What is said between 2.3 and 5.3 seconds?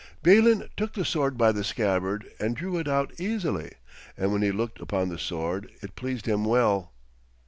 and drew it out easily, and when he looked upon the